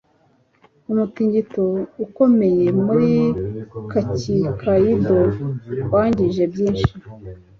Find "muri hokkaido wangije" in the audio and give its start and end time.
2.85-6.43